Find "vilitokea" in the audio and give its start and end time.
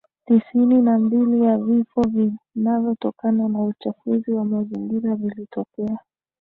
5.15-5.99